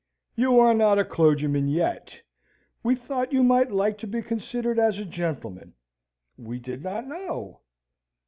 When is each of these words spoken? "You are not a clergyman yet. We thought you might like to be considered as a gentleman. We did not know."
"You 0.35 0.59
are 0.59 0.73
not 0.73 0.97
a 0.97 1.05
clergyman 1.05 1.67
yet. 1.67 2.23
We 2.81 2.95
thought 2.95 3.31
you 3.31 3.43
might 3.43 3.71
like 3.71 3.99
to 3.99 4.07
be 4.07 4.23
considered 4.23 4.79
as 4.79 4.97
a 4.97 5.05
gentleman. 5.05 5.75
We 6.39 6.57
did 6.57 6.81
not 6.81 7.05
know." 7.05 7.59